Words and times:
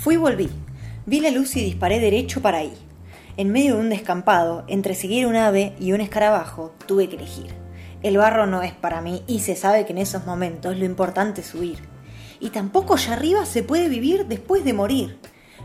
Fui 0.00 0.14
y 0.14 0.16
volví. 0.16 0.48
Vi 1.04 1.20
la 1.20 1.30
luz 1.30 1.54
y 1.56 1.62
disparé 1.62 2.00
derecho 2.00 2.40
para 2.40 2.56
ahí. 2.56 2.72
En 3.36 3.52
medio 3.52 3.74
de 3.74 3.82
un 3.82 3.90
descampado, 3.90 4.64
entre 4.66 4.94
seguir 4.94 5.26
un 5.26 5.36
ave 5.36 5.74
y 5.78 5.92
un 5.92 6.00
escarabajo, 6.00 6.72
tuve 6.86 7.10
que 7.10 7.16
elegir. 7.16 7.54
El 8.02 8.16
barro 8.16 8.46
no 8.46 8.62
es 8.62 8.72
para 8.72 9.02
mí 9.02 9.22
y 9.26 9.40
se 9.40 9.56
sabe 9.56 9.84
que 9.84 9.92
en 9.92 9.98
esos 9.98 10.24
momentos 10.24 10.78
lo 10.78 10.86
importante 10.86 11.42
es 11.42 11.54
huir. 11.54 11.80
Y 12.40 12.48
tampoco 12.48 12.94
allá 12.94 13.12
arriba 13.12 13.44
se 13.44 13.62
puede 13.62 13.90
vivir 13.90 14.24
después 14.24 14.64
de 14.64 14.72
morir. 14.72 15.18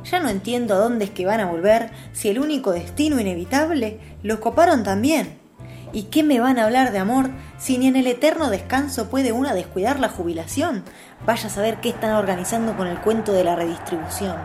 Ya 0.03 0.19
no 0.19 0.27
entiendo 0.27 0.73
a 0.73 0.79
dónde 0.79 1.05
es 1.05 1.11
que 1.11 1.25
van 1.25 1.39
a 1.39 1.49
volver 1.49 1.91
si 2.11 2.27
el 2.27 2.37
único 2.37 2.73
destino 2.73 3.21
inevitable 3.21 4.01
lo 4.21 4.41
coparon 4.41 4.83
también. 4.83 5.44
¿Y 5.93 6.03
qué 6.03 6.23
me 6.23 6.39
van 6.39 6.59
a 6.59 6.65
hablar 6.65 6.91
de 6.91 6.99
amor 6.99 7.29
si 7.57 7.77
ni 7.77 7.87
en 7.87 7.95
el 7.95 8.07
eterno 8.07 8.49
descanso 8.49 9.09
puede 9.09 9.31
una 9.31 9.53
descuidar 9.53 9.99
la 9.99 10.09
jubilación? 10.09 10.83
Vaya 11.25 11.47
a 11.47 11.51
saber 11.51 11.79
qué 11.81 11.89
están 11.89 12.11
organizando 12.11 12.75
con 12.75 12.87
el 12.87 12.99
cuento 12.99 13.31
de 13.31 13.43
la 13.43 13.55
redistribución. 13.55 14.35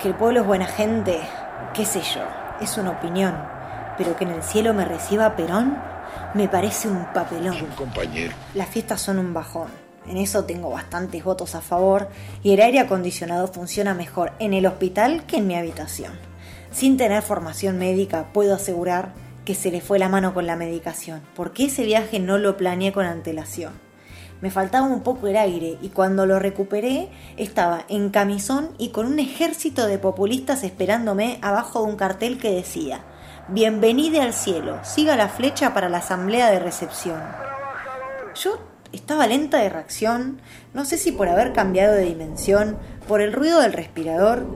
Que 0.00 0.08
el 0.08 0.14
pueblo 0.14 0.40
es 0.40 0.46
buena 0.46 0.66
gente, 0.66 1.20
qué 1.74 1.84
sé 1.84 2.00
yo, 2.00 2.22
es 2.60 2.76
una 2.78 2.90
opinión. 2.90 3.34
Pero 3.98 4.16
que 4.16 4.24
en 4.24 4.30
el 4.30 4.42
cielo 4.42 4.72
me 4.72 4.84
reciba 4.84 5.36
Perón, 5.36 5.76
me 6.34 6.48
parece 6.48 6.88
un 6.88 7.04
papelón. 7.12 7.56
compañero. 7.76 8.32
Las 8.54 8.68
fiestas 8.68 9.00
son 9.00 9.18
un 9.18 9.34
bajón. 9.34 9.68
En 10.06 10.16
eso 10.16 10.44
tengo 10.44 10.70
bastantes 10.70 11.22
votos 11.22 11.54
a 11.54 11.60
favor 11.60 12.08
y 12.42 12.52
el 12.52 12.60
aire 12.60 12.80
acondicionado 12.80 13.48
funciona 13.48 13.94
mejor 13.94 14.32
en 14.38 14.54
el 14.54 14.66
hospital 14.66 15.24
que 15.26 15.36
en 15.36 15.46
mi 15.46 15.56
habitación. 15.56 16.12
Sin 16.70 16.96
tener 16.96 17.22
formación 17.22 17.78
médica 17.78 18.32
puedo 18.32 18.54
asegurar 18.54 19.12
que 19.44 19.54
se 19.54 19.70
le 19.70 19.80
fue 19.80 19.98
la 19.98 20.08
mano 20.08 20.34
con 20.34 20.46
la 20.46 20.56
medicación, 20.56 21.22
porque 21.34 21.66
ese 21.66 21.84
viaje 21.84 22.18
no 22.18 22.38
lo 22.38 22.56
planeé 22.56 22.92
con 22.92 23.06
antelación. 23.06 23.72
Me 24.40 24.50
faltaba 24.50 24.86
un 24.86 25.02
poco 25.02 25.26
el 25.26 25.36
aire 25.36 25.76
y 25.82 25.90
cuando 25.90 26.24
lo 26.24 26.38
recuperé 26.38 27.08
estaba 27.36 27.84
en 27.88 28.10
camisón 28.10 28.70
y 28.78 28.88
con 28.88 29.06
un 29.06 29.18
ejército 29.18 29.86
de 29.86 29.98
populistas 29.98 30.64
esperándome 30.64 31.38
abajo 31.42 31.82
de 31.82 31.90
un 31.90 31.96
cartel 31.96 32.38
que 32.38 32.50
decía 32.50 33.04
Bienvenide 33.48 34.20
al 34.20 34.32
cielo, 34.32 34.78
siga 34.82 35.16
la 35.16 35.28
flecha 35.28 35.74
para 35.74 35.88
la 35.88 35.98
asamblea 35.98 36.50
de 36.50 36.60
recepción. 36.60 37.20
Yo 38.34 38.58
estaba 38.92 39.26
lenta 39.26 39.58
de 39.58 39.68
reacción, 39.68 40.40
no 40.72 40.84
sé 40.84 40.96
si 40.96 41.12
por 41.12 41.28
haber 41.28 41.52
cambiado 41.52 41.94
de 41.94 42.04
dimensión, 42.04 42.78
por 43.08 43.20
el 43.20 43.32
ruido 43.32 43.60
del 43.60 43.72
respirador. 43.72 44.46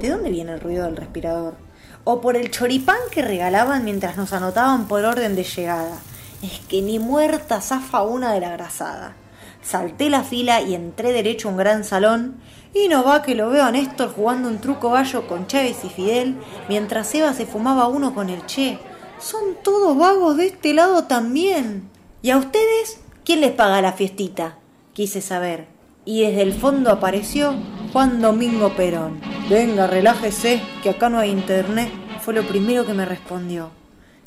¿De 0.00 0.08
dónde 0.08 0.30
viene 0.30 0.52
el 0.52 0.60
ruido 0.60 0.86
del 0.86 0.96
respirador? 0.96 1.67
O 2.10 2.22
por 2.22 2.38
el 2.38 2.50
choripán 2.50 2.96
que 3.10 3.20
regalaban 3.20 3.84
mientras 3.84 4.16
nos 4.16 4.32
anotaban 4.32 4.88
por 4.88 5.04
orden 5.04 5.36
de 5.36 5.44
llegada. 5.44 5.98
Es 6.40 6.58
que 6.60 6.80
ni 6.80 6.98
muerta 6.98 7.60
zafa 7.60 8.00
una 8.00 8.32
de 8.32 8.40
la 8.40 8.48
grasada. 8.48 9.14
Salté 9.62 10.08
la 10.08 10.24
fila 10.24 10.62
y 10.62 10.74
entré 10.74 11.12
derecho 11.12 11.48
a 11.48 11.50
un 11.50 11.58
gran 11.58 11.84
salón. 11.84 12.40
Y 12.72 12.88
no 12.88 13.04
va 13.04 13.20
que 13.20 13.34
lo 13.34 13.50
veo 13.50 13.62
a 13.62 13.72
Néstor 13.72 14.14
jugando 14.14 14.48
un 14.48 14.56
truco 14.56 14.90
gallo 14.90 15.28
con 15.28 15.46
Chávez 15.48 15.84
y 15.84 15.90
Fidel, 15.90 16.38
mientras 16.70 17.14
Eva 17.14 17.34
se 17.34 17.44
fumaba 17.44 17.88
uno 17.88 18.14
con 18.14 18.30
el 18.30 18.46
Che. 18.46 18.78
Son 19.20 19.56
todos 19.62 19.94
vagos 19.94 20.38
de 20.38 20.46
este 20.46 20.72
lado 20.72 21.04
también. 21.04 21.90
¿Y 22.22 22.30
a 22.30 22.38
ustedes? 22.38 23.00
¿Quién 23.22 23.42
les 23.42 23.52
paga 23.52 23.82
la 23.82 23.92
fiestita? 23.92 24.56
Quise 24.94 25.20
saber. 25.20 25.66
Y 26.06 26.22
desde 26.22 26.40
el 26.40 26.54
fondo 26.54 26.90
apareció 26.90 27.54
Juan 27.92 28.22
Domingo 28.22 28.74
Perón. 28.74 29.37
Venga, 29.48 29.86
relájese, 29.86 30.60
que 30.82 30.90
acá 30.90 31.08
no 31.08 31.18
hay 31.18 31.30
internet. 31.30 31.90
Fue 32.20 32.34
lo 32.34 32.46
primero 32.46 32.84
que 32.84 32.94
me 32.94 33.04
respondió. 33.04 33.70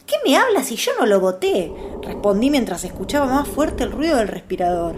¿Qué 0.07 0.15
me 0.25 0.35
hablas 0.35 0.67
si 0.67 0.75
yo 0.75 0.91
no 0.99 1.05
lo 1.05 1.19
voté? 1.19 1.71
Respondí 2.01 2.49
mientras 2.49 2.83
escuchaba 2.83 3.27
más 3.27 3.47
fuerte 3.47 3.83
el 3.83 3.91
ruido 3.91 4.17
del 4.17 4.27
respirador. 4.27 4.95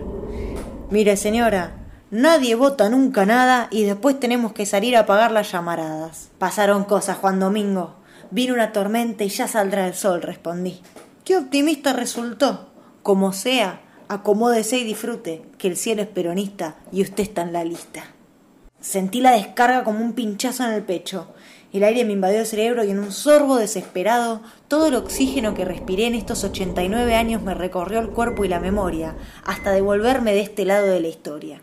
Mire, 0.90 1.18
señora, 1.18 1.76
nadie 2.10 2.56
vota 2.56 2.90
nunca 2.90 3.26
nada 3.26 3.68
y 3.70 3.84
después 3.84 4.20
tenemos 4.20 4.54
que 4.54 4.66
salir 4.66 4.96
a 4.96 5.06
pagar 5.06 5.32
las 5.32 5.52
llamaradas. 5.52 6.30
Pasaron 6.38 6.86
cosas, 6.86 7.18
Juan 7.18 7.40
Domingo. 7.40 7.96
Vino 8.32 8.54
una 8.54 8.72
tormenta 8.72 9.24
y 9.24 9.30
ya 9.30 9.48
saldrá 9.48 9.88
el 9.88 9.94
sol, 9.94 10.22
respondí. 10.22 10.82
Qué 11.26 11.36
optimista 11.38 11.94
resultó. 11.94 12.70
Como 13.02 13.34
sea, 13.34 13.82
Acomódese 14.10 14.78
y 14.78 14.84
disfrute, 14.84 15.42
que 15.58 15.68
el 15.68 15.78
cielo 15.78 16.02
es 16.02 16.08
peronista 16.08 16.76
y 16.92 17.02
usted 17.02 17.24
está 17.24 17.42
en 17.42 17.54
la 17.54 17.64
lista. 17.64 18.04
Sentí 18.84 19.22
la 19.22 19.32
descarga 19.32 19.86
como 19.86 20.04
un 20.04 20.12
pinchazo 20.12 20.66
en 20.66 20.72
el 20.72 20.84
pecho. 20.84 21.28
El 21.72 21.86
aire 21.86 22.04
me 22.04 22.12
invadió 22.12 22.42
el 22.42 22.46
cerebro 22.46 22.84
y 22.84 22.92
en 22.92 23.00
un 23.00 23.14
sorbo 23.14 23.56
desesperado, 23.56 24.42
todo 24.68 24.88
el 24.88 24.96
oxígeno 24.96 25.54
que 25.54 25.64
respiré 25.64 26.06
en 26.06 26.16
estos 26.16 26.44
89 26.44 27.16
años 27.16 27.42
me 27.42 27.54
recorrió 27.54 28.00
el 28.00 28.10
cuerpo 28.10 28.44
y 28.44 28.50
la 28.50 28.60
memoria, 28.60 29.16
hasta 29.46 29.72
devolverme 29.72 30.34
de 30.34 30.42
este 30.42 30.66
lado 30.66 30.88
de 30.88 31.00
la 31.00 31.08
historia. 31.08 31.62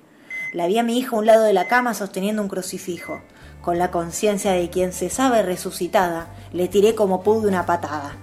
La 0.54 0.66
vi 0.66 0.78
a 0.78 0.82
mi 0.82 0.98
hija 0.98 1.14
a 1.14 1.18
un 1.18 1.26
lado 1.26 1.44
de 1.44 1.52
la 1.52 1.68
cama 1.68 1.92
sosteniendo 1.92 2.40
un 2.40 2.48
crucifijo. 2.48 3.20
Con 3.60 3.78
la 3.78 3.90
conciencia 3.90 4.52
de 4.52 4.70
quien 4.70 4.94
se 4.94 5.10
sabe 5.10 5.42
resucitada, 5.42 6.34
le 6.54 6.68
tiré 6.68 6.94
como 6.94 7.22
pude 7.22 7.48
una 7.48 7.66
patada. 7.66 8.16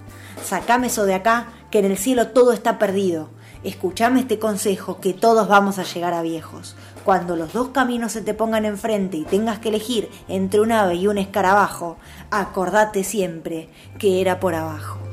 Sacame 0.44 0.88
eso 0.88 1.06
de 1.06 1.14
acá, 1.14 1.54
que 1.70 1.78
en 1.78 1.86
el 1.86 2.00
cielo 2.00 2.30
todo 2.30 2.52
está 2.52 2.80
perdido. 2.80 3.30
Escuchame 3.64 4.22
este 4.22 4.40
consejo 4.40 5.00
que 5.00 5.14
todos 5.14 5.48
vamos 5.48 5.80
a 5.80 5.84
llegar 5.84 6.14
a 6.14 6.22
viejos. 6.22 6.76
Cuando 7.04 7.36
los 7.36 7.54
dos 7.54 7.70
caminos 7.70 8.12
se 8.12 8.22
te 8.22 8.34
pongan 8.34 8.66
enfrente 8.66 9.18
y 9.18 9.24
tengas 9.24 9.60
que 9.60 9.70
elegir 9.70 10.10
entre 10.28 10.60
un 10.60 10.72
ave 10.72 10.96
y 10.96 11.08
un 11.08 11.18
escarabajo, 11.18 11.98
acordate 12.32 13.04
siempre 13.04 13.70
que 13.98 14.22
era 14.22 14.40
por 14.40 14.56
abajo. 14.56 15.07